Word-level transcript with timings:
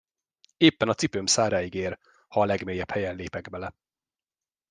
Éppen 0.57 0.89
a 0.89 0.93
cipőm 0.93 1.25
száráig 1.25 1.73
ér, 1.73 1.99
ha 2.27 2.41
a 2.41 2.45
legmélyebb 2.45 2.89
helyen 2.89 3.15
lépek 3.15 3.49
bele. 3.49 3.75